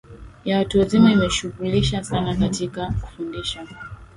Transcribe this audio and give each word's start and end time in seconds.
ya 0.45 0.57
watu 0.57 0.79
wazima 0.79 1.11
imejishughulisha 1.11 2.03
sana 2.03 2.35
katika 2.35 2.85
kufundisha 3.01 3.67